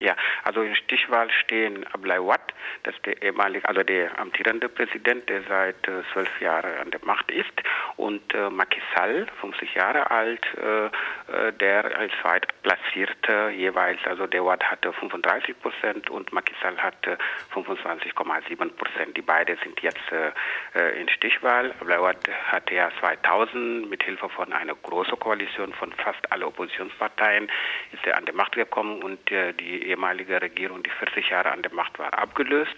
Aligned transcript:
Ja, 0.00 0.16
also 0.48 0.62
in 0.62 0.74
Stichwahl 0.76 1.30
stehen 1.30 1.86
Ablai 1.92 2.18
Watt, 2.20 2.54
das 2.84 2.94
ist 2.94 3.04
der 3.04 3.22
ehemalige, 3.22 3.68
also 3.68 3.82
der 3.82 4.18
amtierende 4.18 4.70
Präsident, 4.70 5.28
der 5.28 5.42
seit 5.42 5.86
äh, 5.86 6.02
zwölf 6.14 6.40
Jahren 6.40 6.72
an 6.80 6.90
der 6.90 7.00
Macht 7.04 7.30
ist, 7.30 7.52
und 7.96 8.22
äh, 8.32 8.48
Macky 8.48 8.80
Sall, 8.94 9.26
50 9.42 9.74
Jahre 9.74 10.10
alt, 10.10 10.40
äh, 10.56 10.86
äh, 10.86 11.52
der 11.52 11.98
als 11.98 12.12
zweitplatzierte 12.22 13.50
jeweils, 13.54 14.00
also 14.06 14.26
der 14.26 14.42
Watt 14.42 14.64
hatte 14.64 14.90
35 14.90 15.60
Prozent 15.60 16.08
und 16.08 16.32
Macky 16.32 16.54
Sall 16.62 16.78
hatte 16.78 17.18
25,7 17.52 18.70
Prozent. 18.70 19.16
Die 19.18 19.22
beiden 19.22 19.58
sind 19.62 19.78
jetzt 19.82 20.00
äh, 20.10 20.98
in 20.98 21.10
Stichwahl. 21.10 21.74
Ablai 21.80 22.00
Watt 22.00 22.26
hatte 22.46 22.74
ja 22.74 22.90
2000 23.00 23.90
mit 23.90 24.02
Hilfe 24.02 24.30
von 24.30 24.50
einer 24.54 24.74
großen 24.74 25.18
Koalition 25.18 25.74
von 25.74 25.92
fast 25.92 26.32
allen 26.32 26.44
Oppositionsparteien 26.44 27.50
ist 27.92 28.06
er 28.06 28.16
an 28.16 28.24
der 28.24 28.34
Macht 28.34 28.52
gekommen 28.52 29.02
und 29.02 29.18
die 29.28 29.88
ehemalige 29.88 30.37
Regierung, 30.42 30.82
die 30.82 30.90
40 30.90 31.30
Jahre 31.30 31.52
an 31.52 31.62
der 31.62 31.72
Macht 31.72 31.98
war, 31.98 32.12
abgelöst 32.18 32.76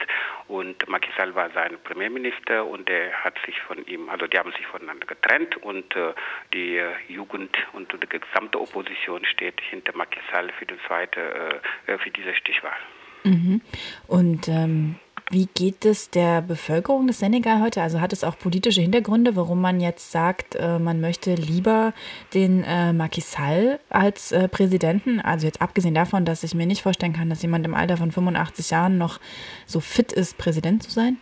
und 0.49 0.89
Macky 0.89 1.11
Sall 1.17 1.35
war 1.35 1.51
sein 1.51 1.79
Premierminister 1.85 2.67
und 2.67 2.89
er 2.91 3.13
hat 3.25 3.35
sich 3.47 3.61
von 3.63 3.85
ihm, 3.87 4.09
also 4.09 4.27
die 4.27 4.39
haben 4.39 4.53
sich 4.53 4.67
voneinander 4.67 5.07
getrennt 5.07 5.57
und 5.59 5.95
äh, 5.97 6.13
die 6.53 6.77
äh, 6.77 6.93
Jugend 7.09 7.57
und 7.73 7.93
die 7.93 8.19
gesamte 8.19 8.61
Opposition 8.61 9.25
steht 9.25 9.61
hinter 9.61 9.97
Macky 9.97 10.21
Sall 10.33 10.51
für, 10.59 10.67
die 10.67 10.79
zweite, 10.87 11.61
äh, 11.87 11.99
für 11.99 12.11
diese 12.11 12.35
Stichwahl. 12.35 12.79
Mhm. 13.25 13.61
Und 14.07 14.49
ähm 14.49 14.97
wie 15.31 15.47
geht 15.47 15.85
es 15.85 16.11
der 16.11 16.43
Bevölkerung 16.43 17.07
des 17.07 17.21
Senegal 17.21 17.61
heute? 17.63 17.81
Also 17.81 18.01
hat 18.01 18.13
es 18.13 18.25
auch 18.25 18.37
politische 18.37 18.81
Hintergründe, 18.81 19.37
warum 19.37 19.61
man 19.61 19.81
jetzt 19.81 20.11
sagt, 20.11 20.57
äh, 20.57 20.81
man 20.81 21.01
möchte 21.01 21.35
lieber 21.35 21.93
den 22.35 22.65
äh, 22.65 22.93
Macky 22.93 23.21
Sall 23.21 23.79
als 23.91 24.33
äh, 24.33 24.49
Präsidenten? 24.49 25.21
Also 25.21 25.47
jetzt 25.47 25.63
abgesehen 25.63 25.95
davon, 25.95 26.25
dass 26.25 26.43
ich 26.43 26.55
mir 26.55 26.67
nicht 26.67 26.83
vorstellen 26.83 27.13
kann, 27.13 27.31
dass 27.31 27.43
jemand 27.43 27.65
im 27.65 27.75
Alter 27.75 27.97
von 27.97 28.11
85 28.11 28.71
Jahren 28.71 28.99
noch 28.99 29.21
so 29.67 29.79
fit 29.79 30.13
ist, 30.13 30.37
Präsident 30.37 30.83
zu 30.83 30.91
sein? 30.91 31.17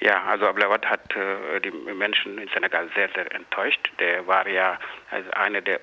Ja, 0.00 0.24
also 0.24 0.46
Abdelawad 0.46 0.84
hat 0.84 1.14
äh, 1.16 1.60
die 1.60 1.70
Menschen 1.70 2.38
in 2.38 2.48
Senegal 2.48 2.88
sehr, 2.94 3.08
sehr 3.14 3.32
enttäuscht. 3.32 3.90
Der 3.98 4.26
war 4.26 4.46
ja 4.46 4.78
als 5.10 5.28
einer 5.30 5.60
der 5.60 5.80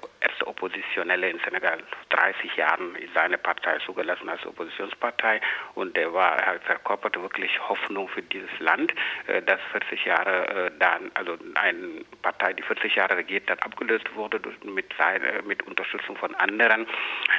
Oppositionelle 0.64 1.30
in 1.30 1.40
Senegal. 1.40 1.80
30 2.10 2.56
Jahren 2.56 2.96
seine 3.14 3.38
Partei 3.38 3.80
zugelassen 3.86 4.30
als 4.30 4.46
Oppositionspartei 4.46 5.42
und 5.76 5.98
der 5.98 6.14
war, 6.14 6.38
er 6.38 6.60
verkörperte 6.62 7.22
wirklich 7.22 7.52
Hoffnung 7.68 8.08
für 8.08 8.22
dieses 8.22 8.50
Land, 8.60 8.94
äh, 9.28 9.42
dass 9.42 9.60
40 9.72 10.06
Jahre 10.06 10.48
äh, 10.48 10.72
dann, 10.80 11.12
also 11.16 11.38
eine 11.56 12.06
Partei, 12.22 12.54
die 12.54 12.64
40 12.64 12.96
Jahre 12.96 13.18
regiert 13.18 13.50
hat, 13.50 13.62
abgelöst 13.64 14.06
wurde 14.16 14.40
mit, 14.64 14.86
seine, 14.98 15.42
mit 15.44 15.64
Unterstützung 15.64 16.16
von 16.16 16.34
anderen. 16.36 16.88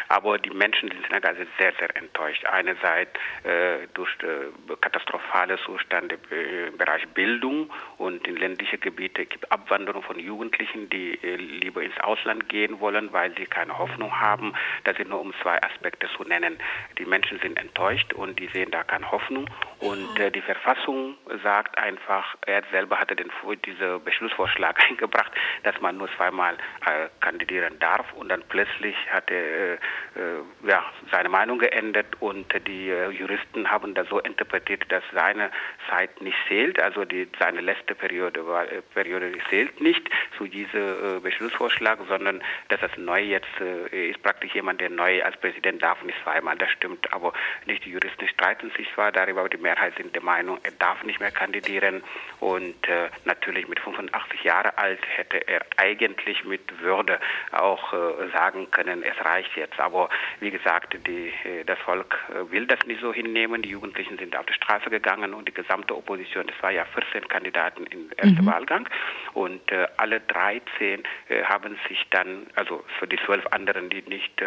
Aber 0.09 0.39
die 0.39 0.51
Menschen 0.51 0.91
in 0.91 1.03
Senegal 1.05 1.37
sind 1.37 1.49
sehr, 1.59 1.73
sehr 1.79 1.97
enttäuscht. 1.97 2.45
Einerseits 2.45 3.13
äh, 3.45 3.87
durch 3.95 4.11
äh, 4.23 4.75
katastrophale 4.81 5.57
Zustände 5.65 6.19
äh, 6.31 6.69
im 6.69 6.77
Bereich 6.77 7.07
Bildung 7.09 7.71
und 7.97 8.27
in 8.27 8.37
ländliche 8.37 8.77
Gebiete 8.77 9.25
gibt 9.25 9.51
Abwanderung 9.51 10.03
von 10.03 10.19
Jugendlichen, 10.19 10.91
die 10.91 11.19
lieber 11.23 11.83
ins 11.83 11.99
Ausland 12.01 12.49
gehen 12.49 12.81
wollen, 12.81 13.14
weil 13.15 13.35
sie 13.37 13.47
keine 13.47 13.79
Hoffnung 13.79 14.21
haben. 14.21 14.53
Das 14.83 14.97
sind 14.97 15.09
nur 15.09 15.21
um 15.21 15.33
zwei 15.41 15.63
Aspekte 15.63 16.09
zu 16.17 16.25
nennen. 16.25 16.59
Die 16.99 17.07
Menschen 17.07 17.39
sind 17.39 17.59
enttäuscht 17.59 18.13
und 18.13 18.39
die 18.39 18.49
sehen 18.49 18.71
da 18.71 18.83
keine 18.83 19.11
Hoffnung. 19.11 19.49
Und 19.79 20.19
äh, 20.19 20.31
die 20.31 20.43
Verfassung 20.43 21.17
sagt 21.43 21.79
einfach, 21.79 22.37
er 22.47 22.63
selber 22.71 22.99
hatte 22.99 23.17
den, 23.17 23.31
diesen 23.65 24.03
Beschlussvorschlag 24.05 24.79
eingebracht, 24.91 25.33
dass 25.63 25.81
man 25.81 25.97
nur 25.97 26.09
zweimal 26.17 26.55
äh, 26.87 27.09
kandidieren 27.21 27.79
darf. 27.79 28.13
Und 28.15 28.29
dann 28.29 28.43
plötzlich 28.49 28.97
hat 29.11 29.31
er 29.31 29.45
äh, 29.45 29.75
äh, 29.75 30.69
ja, 30.69 30.85
seine 31.13 31.29
Meinung 31.29 31.59
geändert 31.59 32.07
und 32.21 32.47
die 32.67 32.91
äh, 32.91 33.11
Juristen 33.11 33.71
haben 33.71 33.95
das 33.95 34.09
so 34.09 34.19
interpretiert, 34.19 34.91
dass 34.91 35.05
seine 35.13 35.51
Zeit 35.89 36.21
nicht 36.21 36.37
zählt, 36.49 36.81
also 36.81 37.05
die, 37.05 37.29
seine 37.39 37.61
letzte 37.61 37.95
Periode, 37.95 38.47
war, 38.47 38.65
äh, 38.71 38.83
Periode 38.95 39.33
zählt 39.49 39.81
nicht 39.81 40.09
zu 40.37 40.47
diesem 40.47 41.23
Beschlussvorschlag, 41.23 41.99
sondern 42.09 42.43
dass 42.69 42.81
das 42.81 42.97
neu 43.05 43.21
jetzt 43.21 43.47
ist 43.91 44.23
praktisch 44.23 44.55
jemand, 44.55 44.81
der 44.81 44.91
neu 44.91 45.23
als 45.23 45.37
Präsident 45.37 45.83
darf 45.83 46.03
nicht 46.03 46.19
zweimal, 46.23 46.57
das 46.57 46.71
stimmt, 46.71 47.13
aber 47.13 47.33
nicht 47.67 47.85
die 47.85 47.91
Juristen 47.91 48.29
streiten 48.29 48.71
sich 48.77 48.89
zwar 48.95 49.13
darüber, 49.13 49.41
aber 49.41 49.49
die 49.49 49.59
Mehrheit 49.59 49.95
sind 49.97 50.15
der 50.15 50.23
Meinung, 50.23 50.59
er 50.63 50.73
darf 50.73 51.03
nicht 51.05 51.21
mehr 51.21 51.31
kandidieren 51.31 52.03
und 52.41 52.89
äh, 52.89 53.09
natürlich 53.25 53.69
mit 53.69 53.81
85 53.81 54.45
Jahren 54.45 54.73
alt 54.77 55.01
hätte 55.17 55.37
er 55.49 55.65
eigentlich 55.77 56.45
mit 56.45 56.81
Würde 56.81 57.19
auch 57.53 57.93
äh, 57.93 58.29
sagen 58.33 58.71
können, 58.71 59.03
es 59.03 59.25
reicht 59.25 59.57
jetzt, 59.57 59.79
aber 59.81 60.09
wie 60.41 60.51
gesagt, 60.51 60.97
die, 61.07 61.33
äh, 61.45 61.65
das 61.65 61.79
Volk 61.81 62.19
äh, 62.31 62.51
will 62.51 62.67
das 62.67 62.85
nicht 62.87 63.01
so 63.01 63.13
hinnehmen. 63.13 63.63
Die 63.63 63.71
Jugendlichen 63.71 64.19
sind 64.19 64.37
auf 64.37 64.47
die 64.47 64.53
Straße 64.55 64.91
gegangen 64.91 65.35
und 65.35 65.49
die 65.49 65.55
gesamte 65.55 65.97
Opposition, 65.97 66.47
das 66.47 66.63
war 66.63 66.71
ja 66.71 66.85
14 66.85 67.29
Kandidaten 67.29 67.87
im 67.87 68.11
ersten 68.17 68.43
mhm. 68.43 68.47
Wahlgang 68.47 68.89
und 69.33 69.71
äh, 69.73 69.87
alle 69.97 70.21
13 70.21 71.03
äh, 71.29 71.45
haben 71.45 71.79
sich 71.89 72.05
dann, 72.11 72.47
also 72.55 72.85
für 72.99 73.07
die 73.07 73.19
zwölf 73.25 73.47
anderen, 73.51 73.91
die 73.91 74.03
nicht 74.03 74.41
äh, 74.41 74.47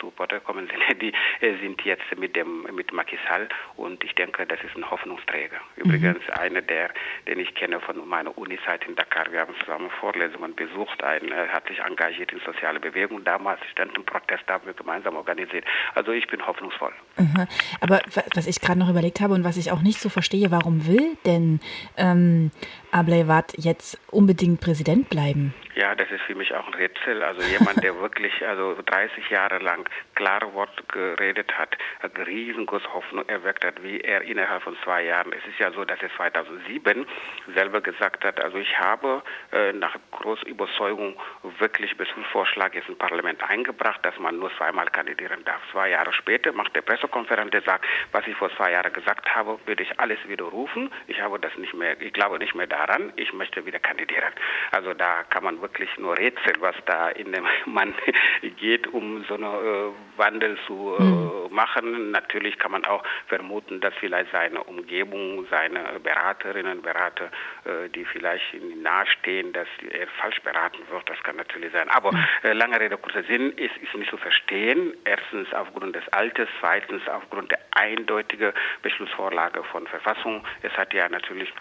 zu 0.00 0.10
Potter 0.10 0.40
kommen 0.40 0.68
sind, 0.68 1.00
die 1.02 1.12
äh, 1.40 1.56
sind 1.60 1.82
jetzt 1.82 2.04
mit 2.16 2.36
dem 2.36 2.66
mit 2.74 2.92
Macky 2.92 3.18
Sall 3.28 3.48
und 3.76 4.02
ich 4.04 4.14
denke, 4.14 4.46
das 4.46 4.58
ist 4.62 4.76
ein 4.76 4.90
Hoffnungsträger. 4.90 5.56
Mhm. 5.76 5.82
Übrigens 5.82 6.26
mhm. 6.26 6.34
einer 6.34 6.62
der, 6.62 6.90
den 7.26 7.40
ich 7.40 7.54
kenne 7.54 7.80
von 7.80 8.06
meiner 8.08 8.36
Unizeit 8.36 8.84
in 8.86 8.96
Dakar. 8.96 9.26
Wir 9.30 9.40
haben 9.40 9.54
zusammen 9.60 9.90
Vorlesungen 10.00 10.54
besucht, 10.54 11.02
ein, 11.02 11.32
hat 11.32 11.66
sich 11.68 11.80
engagiert 11.80 12.32
in 12.32 12.40
soziale 12.40 12.80
Bewegung. 12.80 13.24
Damals 13.24 13.60
stand 13.72 13.96
ein 13.96 14.04
Protest, 14.04 14.44
da 14.46 14.54
haben 14.54 14.66
wir 14.66 14.74
gemeinsam 14.74 15.16
organisiert. 15.16 15.64
Also 15.94 16.12
ich 16.12 16.26
bin 16.26 16.46
hoffnungsvoll. 16.46 16.92
Mhm. 17.16 17.46
Aber 17.80 18.00
was 18.34 18.46
ich 18.46 18.60
gerade 18.60 18.78
noch 18.78 18.88
überlegt 18.88 19.20
habe 19.20 19.34
und 19.34 19.44
was 19.44 19.56
ich 19.56 19.70
auch 19.70 19.82
nicht 19.82 20.00
so 20.00 20.08
verstehe, 20.08 20.50
warum 20.50 20.86
will 20.86 21.16
denn 21.24 21.60
ähm, 21.96 22.50
Ablewat 22.90 23.54
jetzt 23.56 24.00
unbedingt 24.10 24.60
Präsident 24.60 25.10
bleiben? 25.10 25.54
Ja, 25.76 25.94
das 25.94 26.10
ist 26.10 26.22
für 26.22 26.34
mich 26.34 26.54
auch 26.54 26.66
ein 26.66 26.72
Rätsel. 26.72 27.22
Also 27.22 27.42
jemand, 27.42 27.84
der 27.84 27.94
wirklich 28.00 28.46
also 28.46 28.78
30 28.86 29.28
Jahre 29.28 29.58
lang 29.58 29.86
klare 30.14 30.54
Worte 30.54 30.82
geredet 30.88 31.52
hat, 31.58 31.76
eine 32.00 32.26
riesengroße 32.26 32.90
Hoffnung 32.94 33.28
erweckt 33.28 33.62
hat, 33.62 33.82
wie 33.82 34.00
er 34.00 34.22
innerhalb 34.22 34.62
von 34.62 34.74
zwei 34.84 35.04
Jahren. 35.04 35.34
Es 35.34 35.46
ist 35.46 35.58
ja 35.58 35.70
so, 35.72 35.84
dass 35.84 36.00
er 36.00 36.08
2007 36.16 37.06
selber 37.54 37.82
gesagt 37.82 38.24
hat, 38.24 38.40
also 38.40 38.56
ich 38.56 38.78
habe 38.78 39.22
äh, 39.52 39.74
nach 39.74 39.94
großer 40.12 40.46
Überzeugung 40.46 41.20
wirklich 41.58 41.94
Beschlussvorschlag 41.98 42.74
jetzt 42.74 42.88
im 42.88 42.96
Parlament 42.96 43.42
eingebracht, 43.42 44.00
dass 44.02 44.18
man 44.18 44.38
nur 44.38 44.50
zweimal 44.56 44.86
kandidieren 44.86 45.44
darf. 45.44 45.60
Zwei 45.72 45.90
Jahre 45.90 46.14
später 46.14 46.52
macht 46.52 46.74
der 46.74 46.80
Pressekonferenz, 46.80 47.50
der 47.50 47.60
sagt, 47.60 47.84
was 48.12 48.26
ich 48.26 48.34
vor 48.36 48.50
zwei 48.56 48.72
Jahren 48.72 48.94
gesagt 48.94 49.28
habe, 49.34 49.58
würde 49.66 49.82
ich 49.82 50.00
alles 50.00 50.18
widerrufen. 50.26 50.90
Ich 51.06 51.20
habe 51.20 51.38
das 51.38 51.54
nicht 51.58 51.74
mehr, 51.74 52.00
ich 52.00 52.14
glaube 52.14 52.38
nicht 52.38 52.54
mehr 52.54 52.66
daran. 52.66 53.12
Ich 53.16 53.34
möchte 53.34 53.66
wieder 53.66 53.78
kandidieren. 53.78 54.32
Also 54.70 54.94
da 54.94 55.22
kann 55.24 55.44
man 55.44 55.60
wirklich 55.60 55.65
nur 55.98 56.16
rätseln, 56.18 56.56
was 56.60 56.76
da 56.86 57.08
in 57.10 57.32
dem 57.32 57.46
Mann 57.66 57.94
geht, 58.58 58.86
um 58.88 59.24
so 59.24 59.34
einen 59.34 59.44
äh, 59.44 59.92
Wandel 60.16 60.58
zu 60.66 60.96
äh, 60.98 61.02
mhm. 61.02 61.54
machen. 61.54 62.10
Natürlich 62.10 62.58
kann 62.58 62.72
man 62.72 62.84
auch 62.84 63.02
vermuten, 63.26 63.80
dass 63.80 63.94
vielleicht 63.94 64.30
seine 64.32 64.62
Umgebung, 64.64 65.46
seine 65.50 66.00
Beraterinnen, 66.02 66.82
Berater, 66.82 67.30
äh, 67.64 67.88
die 67.90 68.04
vielleicht 68.04 68.54
ihm 68.54 68.82
nahestehen, 68.82 69.52
dass 69.52 69.68
er 69.90 70.06
falsch 70.20 70.40
beraten 70.42 70.82
wird. 70.90 71.08
Das 71.08 71.22
kann 71.22 71.36
natürlich 71.36 71.72
sein. 71.72 71.88
Aber 71.90 72.12
mhm. 72.12 72.24
äh, 72.42 72.52
lange 72.52 72.80
Rede, 72.80 72.96
kurzer 72.96 73.24
Sinn, 73.24 73.52
ist, 73.52 73.76
ist 73.78 73.94
nicht 73.94 74.10
zu 74.10 74.16
verstehen. 74.16 74.94
Erstens 75.04 75.52
aufgrund 75.52 75.94
des 75.96 76.08
Alters, 76.08 76.48
zweitens 76.60 77.06
aufgrund 77.08 77.50
der 77.50 77.60
eindeutigen 77.72 78.52
Beschlussvorlage 78.82 79.62
von 79.64 79.86
Verfassung. 79.86 80.44
Es 80.62 80.72
hat 80.76 80.94
ja 80.94 81.08
natürlich 81.08 81.52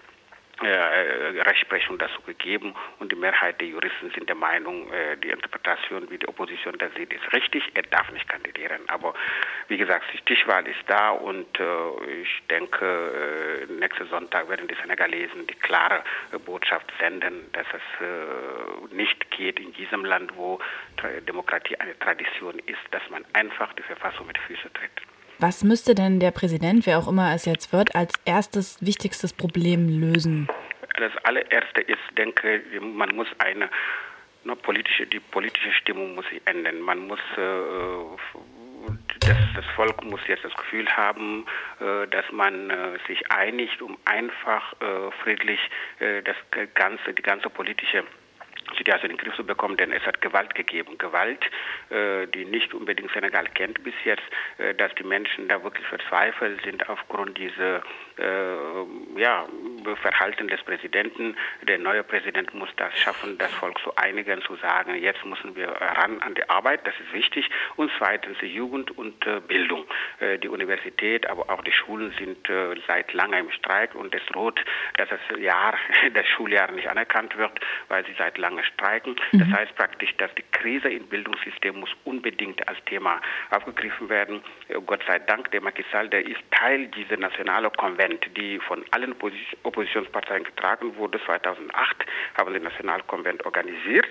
Rechtsprechung 0.62 1.98
dazu 1.98 2.22
gegeben 2.22 2.74
und 3.00 3.12
die 3.12 3.16
Mehrheit 3.16 3.60
der 3.60 3.68
Juristen 3.68 4.10
sind 4.12 4.30
der 4.30 4.36
Meinung, 4.36 4.92
äh, 4.92 5.18
die 5.18 5.30
Interpretation, 5.30 6.10
wie 6.10 6.18
die 6.18 6.28
Opposition 6.28 6.78
das 6.78 6.94
sieht, 6.96 7.14
ist 7.14 7.34
richtig. 7.34 7.64
Er 7.74 7.84
darf 7.84 8.10
nicht 8.12 8.28
kandidieren. 8.30 8.82
Aber 8.88 9.14
wie 9.68 9.78
gesagt, 9.78 10.06
die 10.14 10.18
Stichwahl 10.18 10.66
ist 10.68 10.80
da 10.88 11.10
und 11.10 11.60
äh, 11.60 12.22
ich 12.22 12.42
denke, 12.50 13.68
äh, 13.70 13.74
nächsten 13.74 14.08
Sonntag 14.08 14.50
werden 14.50 14.68
die 14.68 14.76
Senegalesen 14.76 15.48
die 15.48 15.56
klare 15.56 16.04
äh, 16.32 16.38
Botschaft 16.40 16.92
senden, 17.00 17.52
dass 17.52 17.68
es 17.74 18.06
äh, 18.06 18.96
nicht 18.96 19.30
geht 19.32 19.60
in 19.60 19.74
diesem 19.74 20.06
Land, 20.06 20.36
wo 20.36 20.60
Demokratie 21.28 21.76
eine 21.80 21.98
Tradition 22.00 22.58
ist, 22.60 22.80
dass 22.92 23.02
man 23.10 23.26
einfach 23.34 23.74
die 23.74 23.84
Verfassung 23.84 24.28
mit 24.28 24.38
Füßen 24.38 24.72
tritt. 24.74 25.15
Was 25.40 25.64
müsste 25.64 25.96
denn 25.96 26.20
der 26.20 26.32
Präsident, 26.32 26.86
wer 26.86 26.98
auch 26.98 27.08
immer 27.10 27.34
es 27.36 27.46
jetzt 27.46 27.74
wird, 27.74 27.94
als 27.94 28.14
erstes 28.24 28.78
wichtigstes 28.80 29.34
Problem 29.34 29.90
lösen? 29.90 30.48
Das 30.98 31.12
allererste 31.24 31.82
ist, 31.82 32.00
denke 32.18 32.62
man 32.80 33.14
muss 33.16 33.28
eine, 33.40 33.70
eine 34.46 34.56
politische, 34.56 35.06
die 35.06 35.20
politische 35.20 35.74
Stimmung 35.74 36.16
muss 36.16 36.26
sich 36.30 36.42
ändern. 36.46 36.80
Man 36.80 37.00
muss 37.08 37.20
äh, 37.38 38.92
das, 39.20 39.38
das, 39.56 39.66
Volk 39.76 40.04
muss 40.06 40.22
jetzt 40.28 40.46
das 40.46 40.54
Gefühl 40.56 40.88
haben, 40.88 41.46
äh, 41.82 42.08
dass 42.08 42.32
man 42.32 42.70
äh, 42.70 42.98
sich 43.08 43.30
einigt, 43.30 43.82
um 43.82 43.98
einfach 44.06 44.74
friedlich 45.24 45.60
das 46.00 46.36
ganze, 46.76 47.14
die 47.14 47.22
ganze 47.22 47.50
politische 47.50 48.04
Situation 48.78 49.12
in 49.12 49.18
den 49.18 49.24
Griff 49.24 49.36
zu 49.36 49.46
bekommen, 49.46 49.78
denn 49.78 49.92
es 49.92 50.04
hat 50.06 50.22
Gewalt 50.22 50.56
gegeben. 50.56 50.98
Gewalt, 50.98 51.44
äh, 51.90 52.28
die 52.28 52.46
nicht 52.46 52.74
unbedingt 52.74 53.12
Senegal 53.12 53.46
kennt 53.54 53.84
bis 53.84 53.94
jetzt, 54.04 54.24
äh, 54.58 54.74
dass 54.74 54.94
die 54.96 55.04
Menschen 55.04 55.48
da 55.48 55.64
wirklich 55.64 55.86
verzweifelt 55.88 56.62
sind 56.64 56.88
aufgrund 56.90 57.38
dieser 57.38 57.82
äh, 58.18 59.20
ja, 59.20 59.46
Verhalten 60.02 60.48
des 60.48 60.62
Präsidenten. 60.64 61.36
Der 61.64 61.78
neue 61.78 62.04
Präsident 62.04 62.54
muss 62.54 62.70
das 62.78 62.98
schaffen, 62.98 63.38
das 63.38 63.52
Volk 63.54 63.78
zu 63.80 63.96
einigen, 63.96 64.42
zu 64.42 64.56
sagen, 64.58 64.96
jetzt 64.96 65.24
müssen 65.26 65.56
wir 65.56 65.70
ran 65.70 66.22
an 66.22 66.36
die 66.36 66.50
Arbeit, 66.50 66.86
das 66.86 66.94
ist 67.00 67.14
wichtig. 67.14 67.50
Und 67.76 67.92
zweitens 67.98 68.38
die 68.40 68.48
Jugend 68.48 68.98
und 68.98 69.26
äh, 69.28 69.40
Bildung. 69.40 69.86
Äh, 70.20 70.40
die 70.40 70.50
Universität, 70.50 71.28
aber 71.28 71.50
auch 71.50 71.64
die 71.64 71.72
Schulen 71.72 72.14
sind 72.18 72.50
äh, 72.50 72.76
seit 72.88 73.14
langem 73.14 73.46
im 73.46 73.52
Streik 73.52 73.96
und 73.96 74.14
es 74.14 74.26
droht, 74.28 74.60
dass 74.98 75.10
das 75.10 75.20
Jahr, 75.40 75.76
das 76.14 76.26
Schuljahr 76.28 76.72
nicht 76.72 76.90
anerkannt 76.90 77.38
wird, 77.38 77.60
weil 77.88 78.06
sie 78.06 78.14
seit 78.18 78.38
langem 78.38 78.64
streiken. 78.64 79.16
Mhm. 79.32 79.40
Das 79.40 79.60
heißt 79.60 79.76
praktisch, 79.76 80.16
dass 80.18 80.34
die 80.36 80.44
Krise 80.52 80.90
im 80.90 81.08
Bildungssystem 81.08 81.80
muss 81.80 81.90
unbedingt 82.04 82.68
als 82.68 82.78
Thema 82.86 83.22
aufgegriffen 83.52 84.10
werden. 84.10 84.42
Äh, 84.68 84.80
Gott 84.86 85.04
sei 85.08 85.20
Dank, 85.20 85.52
der 85.52 85.62
Macky 85.62 85.86
Sall, 85.92 86.10
der 86.10 86.26
ist 86.26 86.40
Teil 86.52 86.88
dieser 86.88 87.18
nationalen 87.18 87.66
Konvent, 88.06 88.38
die 88.38 88.60
von 88.60 88.86
allen 88.92 89.16
Oppositionsparteien 89.64 90.44
getragen 90.44 90.96
wurde. 90.98 91.20
2008 91.26 92.06
haben 92.38 92.54
sie 92.54 92.60
Nationalkonvent 92.60 93.46
organisiert 93.46 94.08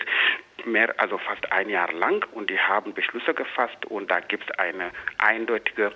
mehr, 0.64 0.94
also 0.98 1.18
fast 1.18 1.50
ein 1.52 1.68
Jahr 1.68 1.92
lang 1.92 2.24
und 2.32 2.48
die 2.48 2.58
haben 2.58 2.94
Beschlüsse 2.94 3.34
gefasst 3.34 3.84
und 3.86 4.10
da 4.10 4.20
gibt 4.20 4.48
es 4.48 4.58
eine 4.58 4.90
eindeutige 5.18 5.92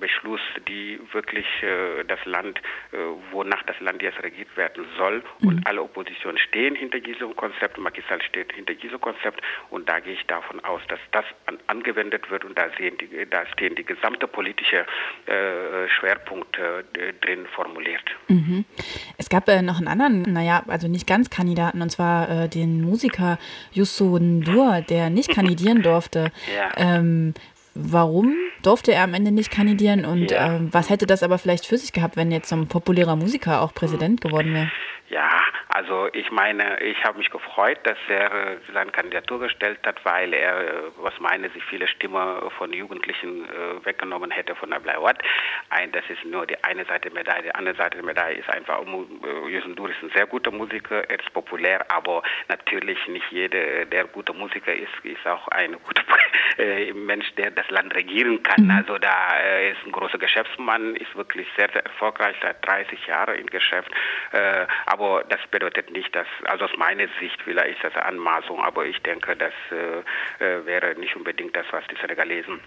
Beschluss, 0.00 0.40
die 0.68 0.98
wirklich 1.12 1.46
äh, 1.62 2.04
das 2.06 2.18
Land, 2.24 2.58
äh, 2.92 2.96
wonach 3.30 3.62
das 3.64 3.78
Land 3.80 4.02
jetzt 4.02 4.22
regiert 4.22 4.54
werden 4.56 4.84
soll. 4.98 5.22
Mhm. 5.40 5.48
Und 5.48 5.66
alle 5.66 5.82
Opposition 5.82 6.36
stehen 6.38 6.74
hinter 6.74 7.00
diesem 7.00 7.34
Konzept, 7.36 7.78
Macky 7.78 8.02
Sall 8.08 8.20
steht 8.22 8.52
hinter 8.52 8.74
diesem 8.74 9.00
Konzept 9.00 9.40
und 9.70 9.88
da 9.88 10.00
gehe 10.00 10.14
ich 10.14 10.26
davon 10.26 10.60
aus, 10.64 10.82
dass 10.88 10.98
das 11.12 11.24
an, 11.46 11.58
angewendet 11.66 12.30
wird 12.30 12.44
und 12.44 12.58
da, 12.58 12.66
sehen 12.76 12.98
die, 12.98 13.26
da 13.30 13.46
stehen 13.46 13.74
die 13.76 13.84
gesamte 13.84 14.26
politische 14.26 14.84
äh, 15.26 15.88
Schwerpunkte 15.88 16.84
drin 17.20 17.46
formuliert. 17.54 18.04
Mhm. 18.28 18.64
Es 19.16 19.28
gab 19.28 19.48
äh, 19.48 19.62
noch 19.62 19.78
einen 19.78 19.88
anderen, 19.88 20.22
naja, 20.22 20.64
also 20.68 20.88
nicht 20.88 21.06
ganz 21.06 21.30
Kandidaten, 21.30 21.80
und 21.80 21.90
zwar 21.90 22.48
den 22.48 22.82
Musiker 22.82 23.38
Youssou 23.72 24.16
N'Dour, 24.16 24.82
der 24.86 25.10
nicht 25.10 25.30
kandidieren 25.34 25.82
durfte. 25.82 26.30
Ja. 26.54 26.72
Ähm, 26.76 27.34
warum 27.74 28.36
durfte 28.66 28.92
er 28.92 29.04
am 29.04 29.14
Ende 29.14 29.30
nicht 29.30 29.50
kandidieren 29.50 30.04
und 30.04 30.30
ja. 30.30 30.56
äh, 30.56 30.60
was 30.72 30.90
hätte 30.90 31.06
das 31.06 31.22
aber 31.22 31.38
vielleicht 31.38 31.66
für 31.66 31.78
sich 31.78 31.92
gehabt, 31.92 32.16
wenn 32.16 32.30
jetzt 32.30 32.48
so 32.48 32.56
ein 32.56 32.66
populärer 32.66 33.16
Musiker 33.16 33.62
auch 33.62 33.74
Präsident 33.74 34.20
geworden 34.20 34.54
wäre? 34.54 34.70
Ja, 35.10 35.28
also 35.74 36.08
ich 36.12 36.30
meine, 36.30 36.80
ich 36.80 37.02
habe 37.02 37.18
mich 37.18 37.30
gefreut, 37.30 37.78
dass 37.82 37.98
er 38.08 38.32
äh, 38.32 38.56
seine 38.72 38.92
Kandidatur 38.92 39.40
gestellt 39.40 39.80
hat, 39.84 40.04
weil 40.04 40.32
er, 40.32 40.60
äh, 40.60 40.72
was 40.98 41.18
meine 41.18 41.48
ich, 41.52 41.64
viele 41.64 41.88
Stimmen 41.88 42.48
von 42.56 42.72
Jugendlichen 42.72 43.44
äh, 43.44 43.84
weggenommen 43.84 44.30
hätte 44.30 44.54
von 44.54 44.70
der 44.70 44.78
Bleiwat. 44.78 45.20
Das 45.90 46.04
ist 46.08 46.24
nur 46.24 46.46
die 46.46 46.62
eine 46.62 46.84
Seite 46.84 47.10
der 47.10 47.14
Medaille. 47.14 47.42
Die 47.42 47.54
andere 47.56 47.74
Seite 47.74 47.96
der 47.96 48.04
Medaille 48.04 48.38
ist 48.38 48.48
einfach, 48.48 48.80
Jusen 49.48 49.74
Dur 49.74 49.90
ist 49.90 50.00
ein 50.00 50.10
sehr 50.14 50.26
guter 50.26 50.52
Musiker, 50.52 51.10
er 51.10 51.18
ist 51.18 51.32
populär, 51.32 51.84
aber 51.90 52.22
natürlich 52.48 52.98
nicht 53.08 53.26
jeder, 53.32 53.84
der 53.84 54.04
guter 54.04 54.32
Musiker 54.32 54.72
ist, 54.72 54.92
ist 55.02 55.26
auch 55.26 55.48
ein 55.48 55.72
guter 55.82 56.02
Mensch, 56.94 57.34
der 57.34 57.50
das 57.50 57.68
Land 57.70 57.94
regieren 57.96 58.40
kann. 58.44 58.66
Mhm. 58.66 58.70
Also 58.70 58.98
da 58.98 59.38
ist 59.72 59.84
ein 59.84 59.90
großer 59.90 60.18
Geschäftsmann, 60.18 60.94
ist 60.94 61.14
wirklich 61.16 61.48
sehr, 61.56 61.68
sehr 61.72 61.84
erfolgreich, 61.84 62.36
seit 62.40 62.64
30 62.64 63.06
Jahren 63.06 63.34
im 63.34 63.46
Geschäft. 63.46 63.90
Aber 64.86 65.24
das 65.28 65.40
bedeutet 65.50 65.63
nicht, 65.90 66.14
dass, 66.14 66.26
also 66.44 66.64
aus 66.64 66.76
meiner 66.76 67.06
Sicht 67.20 67.40
vielleicht 67.42 67.76
ist 67.76 67.84
das 67.84 67.94
eine 67.94 68.06
Anmaßung, 68.06 68.60
aber 68.60 68.86
ich 68.86 69.00
denke, 69.02 69.36
das 69.36 69.52
äh, 69.70 70.44
äh 70.44 70.66
wäre 70.66 70.94
nicht 70.98 71.16
unbedingt 71.16 71.56
das, 71.56 71.66
was 71.70 71.84
die 71.88 71.96
Senegalesen 71.96 72.60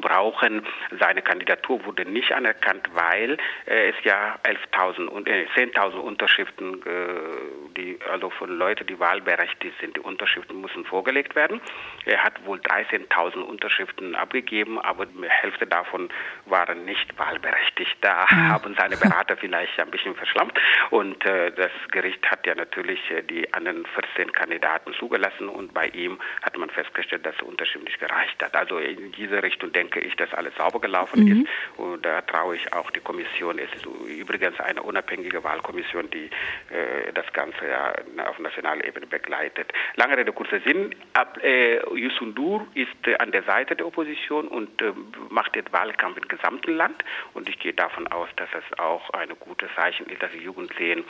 brauchen. 0.00 0.66
Seine 0.98 1.22
Kandidatur 1.22 1.84
wurde 1.84 2.04
nicht 2.04 2.32
anerkannt, 2.32 2.88
weil 2.92 3.36
äh, 3.66 3.90
es 3.90 3.96
ja 4.04 4.38
11.000 4.44 5.06
und 5.06 5.28
äh, 5.28 5.46
10.000 5.56 5.94
Unterschriften, 5.96 6.82
äh, 6.82 7.76
die 7.76 7.98
also 8.10 8.30
von 8.30 8.50
Leuten, 8.50 8.86
die 8.86 8.98
wahlberechtigt 8.98 9.74
sind, 9.80 9.96
die 9.96 10.00
Unterschriften 10.00 10.60
müssen 10.60 10.84
vorgelegt 10.84 11.34
werden. 11.34 11.60
Er 12.04 12.22
hat 12.22 12.44
wohl 12.44 12.58
13.000 12.58 13.40
Unterschriften 13.40 14.14
abgegeben, 14.14 14.78
aber 14.80 15.06
die 15.06 15.28
Hälfte 15.28 15.66
davon 15.66 16.08
waren 16.46 16.84
nicht 16.84 17.18
wahlberechtigt. 17.18 17.96
Da 18.00 18.26
mhm. 18.30 18.48
haben 18.48 18.74
seine 18.78 18.96
Berater 18.96 19.36
vielleicht 19.36 19.78
ein 19.78 19.90
bisschen 19.90 20.14
verschlampt 20.14 20.58
und 20.90 21.24
äh, 21.24 21.52
das 21.52 21.70
Gericht 21.90 22.30
hat 22.30 22.46
ja 22.46 22.54
natürlich 22.54 23.00
äh, 23.10 23.22
die 23.22 23.52
anderen 23.54 23.86
14 23.86 24.32
Kandidaten 24.32 24.92
zugelassen 24.94 25.48
und 25.48 25.72
bei 25.74 25.88
ihm 25.88 26.18
hat 26.42 26.56
man 26.56 26.70
festgestellt, 26.70 27.24
dass 27.26 27.36
die 27.36 27.44
Unterschrift 27.44 27.84
nicht 27.84 28.00
gereicht 28.00 28.42
hat. 28.42 28.54
Also 28.54 28.78
in 28.78 29.12
diese 29.12 29.42
Richtung 29.42 29.72
denke 29.72 29.83
denke 29.84 30.00
ich, 30.00 30.16
dass 30.16 30.32
alles 30.34 30.54
sauber 30.56 30.80
gelaufen 30.80 31.24
mhm. 31.24 31.42
ist. 31.42 31.50
Und 31.76 32.04
da 32.04 32.22
traue 32.22 32.56
ich 32.56 32.72
auch 32.72 32.90
die 32.90 33.00
Kommission. 33.00 33.58
Es 33.58 33.72
ist 33.74 33.86
übrigens 34.08 34.58
eine 34.60 34.82
unabhängige 34.82 35.42
Wahlkommission, 35.44 36.10
die 36.10 36.26
äh, 36.26 37.12
das 37.12 37.30
Ganze 37.32 37.68
ja 37.68 37.94
auf 38.28 38.38
nationaler 38.38 38.84
Ebene 38.84 39.06
begleitet. 39.06 39.72
Lange 39.96 40.16
Rede, 40.16 40.32
kurzer 40.32 40.60
Sinn. 40.60 40.94
Ab, 41.12 41.38
äh, 41.42 41.78
Yusundur 41.94 42.66
ist 42.74 42.88
äh, 43.06 43.16
an 43.18 43.32
der 43.32 43.42
Seite 43.44 43.76
der 43.76 43.86
Opposition 43.86 44.48
und 44.48 44.80
äh, 44.80 44.92
macht 45.30 45.54
den 45.54 45.64
Wahlkampf 45.70 46.16
im 46.18 46.28
gesamten 46.28 46.76
Land. 46.76 47.04
Und 47.34 47.48
ich 47.48 47.58
gehe 47.58 47.74
davon 47.74 48.06
aus, 48.08 48.28
dass 48.36 48.48
es 48.54 48.78
auch 48.78 49.10
ein 49.10 49.28
gutes 49.40 49.68
Zeichen 49.76 50.06
ist, 50.06 50.22
dass 50.22 50.30
die 50.32 50.42
Jugend 50.42 50.72
sehen, 50.78 51.04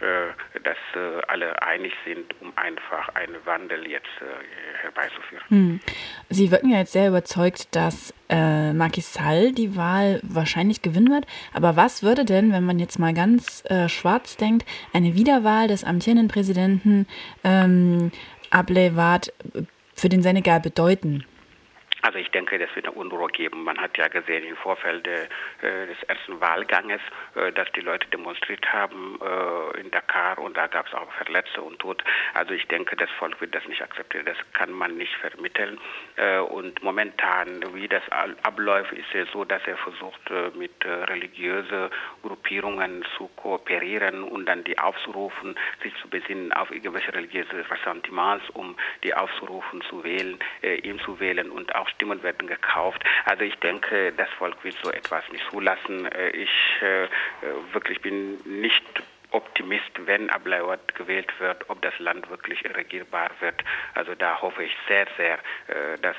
äh, 0.00 0.60
dass 0.60 0.76
äh, 0.94 1.22
alle 1.28 1.60
einig 1.62 1.92
sind, 2.04 2.34
um 2.40 2.52
einfach 2.56 3.08
einen 3.14 3.36
Wandel 3.44 3.88
jetzt 3.88 4.06
äh, 4.20 4.82
herbeizuführen. 4.82 5.44
Hm. 5.48 5.80
Sie 6.28 6.50
wirken 6.50 6.70
ja 6.70 6.78
jetzt 6.78 6.92
sehr 6.92 7.08
überzeugt, 7.08 7.74
dass 7.74 8.14
äh, 8.28 8.72
Macky 8.72 9.00
Sall 9.00 9.52
die 9.52 9.76
Wahl 9.76 10.20
wahrscheinlich 10.22 10.82
gewinnen 10.82 11.10
wird. 11.10 11.26
Aber 11.52 11.76
was 11.76 12.02
würde 12.02 12.24
denn, 12.24 12.52
wenn 12.52 12.64
man 12.64 12.78
jetzt 12.78 12.98
mal 12.98 13.14
ganz 13.14 13.62
äh, 13.66 13.88
schwarz 13.88 14.36
denkt, 14.36 14.66
eine 14.92 15.14
Wiederwahl 15.14 15.68
des 15.68 15.84
amtierenden 15.84 16.28
Präsidenten 16.28 17.06
ähm, 17.44 18.10
Ablewat 18.50 19.32
für 19.94 20.08
den 20.08 20.22
Senegal 20.22 20.60
bedeuten? 20.60 21.24
Also 22.18 22.26
ich 22.26 22.32
denke, 22.32 22.58
das 22.58 22.74
wird 22.74 22.86
eine 22.86 22.96
Unruhe 22.96 23.28
geben. 23.28 23.62
Man 23.62 23.78
hat 23.78 23.96
ja 23.96 24.08
gesehen 24.08 24.42
im 24.42 24.56
Vorfeld 24.56 25.06
äh, 25.06 25.28
des 25.60 26.02
ersten 26.08 26.40
Wahlganges, 26.40 27.00
äh, 27.36 27.52
dass 27.52 27.70
die 27.76 27.80
Leute 27.80 28.08
demonstriert 28.08 28.72
haben 28.72 29.20
äh, 29.22 29.80
in 29.80 29.88
Dakar 29.92 30.36
und 30.38 30.56
da 30.56 30.66
gab 30.66 30.88
es 30.88 30.94
auch 30.94 31.12
Verletzte 31.12 31.62
und 31.62 31.78
Tod. 31.78 32.02
Also 32.34 32.54
ich 32.54 32.66
denke, 32.66 32.96
das 32.96 33.08
Volk 33.20 33.40
wird 33.40 33.54
das 33.54 33.64
nicht 33.68 33.82
akzeptieren. 33.82 34.26
Das 34.26 34.36
kann 34.52 34.72
man 34.72 34.96
nicht 34.96 35.14
vermitteln. 35.14 35.78
Äh, 36.16 36.40
und 36.40 36.82
momentan, 36.82 37.62
wie 37.72 37.86
das 37.86 38.02
abläuft, 38.42 38.92
ist 38.94 39.14
es 39.14 39.30
so, 39.30 39.44
dass 39.44 39.62
er 39.68 39.76
versucht, 39.76 40.28
äh, 40.30 40.50
mit 40.58 40.72
äh, 40.84 40.88
religiösen 40.88 41.88
Gruppierungen 42.22 43.04
zu 43.16 43.28
kooperieren 43.36 44.24
und 44.24 44.46
dann 44.46 44.64
die 44.64 44.76
aufzurufen, 44.76 45.54
sich 45.84 45.94
zu 46.02 46.08
besinnen 46.08 46.52
auf 46.52 46.72
irgendwelche 46.72 47.14
religiöse 47.14 47.64
Ressentiments, 47.70 48.44
um 48.54 48.76
die 49.04 49.14
aufzurufen, 49.14 49.82
zu 49.82 50.02
wählen, 50.02 50.38
ihm 50.82 50.98
zu 51.00 51.20
wählen 51.20 51.50
und 51.50 51.74
auch 51.74 51.88
Stimmen 51.88 52.07
werden 52.22 52.48
gekauft. 52.48 53.04
Also 53.24 53.44
ich 53.44 53.54
denke, 53.56 54.12
das 54.16 54.28
Volk 54.38 54.62
wird 54.64 54.76
so 54.82 54.90
etwas 54.90 55.24
nicht 55.30 55.44
zulassen. 55.50 56.06
Äh, 56.06 56.30
ich 56.30 56.50
äh, 56.80 57.08
wirklich 57.72 58.00
bin 58.00 58.36
nicht 58.44 58.82
Optimist, 59.30 59.90
wenn 60.06 60.30
Ablayot 60.30 60.94
gewählt 60.94 61.30
wird, 61.38 61.68
ob 61.68 61.82
das 61.82 61.92
Land 61.98 62.30
wirklich 62.30 62.64
regierbar 62.64 63.30
wird. 63.40 63.62
Also 63.94 64.14
da 64.14 64.40
hoffe 64.40 64.64
ich 64.64 64.72
sehr, 64.88 65.06
sehr, 65.18 65.34
äh, 65.34 65.98
dass 66.00 66.16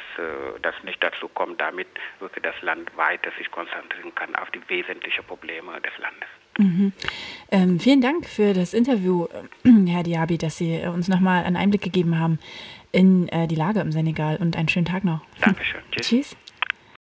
das 0.62 0.76
nicht 0.84 1.04
dazu 1.04 1.28
kommt, 1.28 1.60
damit 1.60 1.88
wirklich 2.20 2.44
das 2.44 2.62
Land 2.62 2.96
weiter 2.96 3.32
sich 3.38 3.50
konzentrieren 3.50 4.14
kann 4.14 4.36
auf 4.36 4.52
die 4.52 4.62
wesentlichen 4.70 5.24
Probleme 5.26 5.82
des 5.82 5.98
Landes. 5.98 6.30
Mhm. 6.60 6.92
Ähm, 7.52 7.80
vielen 7.80 8.02
Dank 8.02 8.28
für 8.28 8.54
das 8.54 8.74
Interview, 8.74 9.28
Herr 9.88 10.04
Diaby, 10.04 10.38
dass 10.38 10.58
Sie 10.58 10.82
uns 10.82 11.08
nochmal 11.08 11.46
einen 11.46 11.56
Einblick 11.56 11.82
gegeben 11.82 12.20
haben 12.20 12.38
in 12.92 13.28
äh, 13.30 13.48
die 13.48 13.56
Lage 13.56 13.80
im 13.80 13.92
Senegal 13.92 14.38
und 14.38 14.56
einen 14.56 14.70
schönen 14.70 14.86
Tag 14.86 15.04
noch. 15.04 15.22
Dankeschön. 15.42 15.82
Tschüss. 15.92 16.08
Tschüss. 16.08 16.36